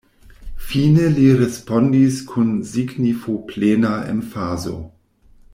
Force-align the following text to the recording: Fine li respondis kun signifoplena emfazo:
Fine 0.69 1.03
li 1.17 1.27
respondis 1.41 2.17
kun 2.31 2.49
signifoplena 2.71 3.95
emfazo: 4.17 4.79